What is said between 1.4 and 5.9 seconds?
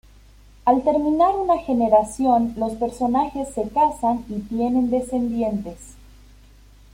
generación, los personajes se casan y tienen descendientes.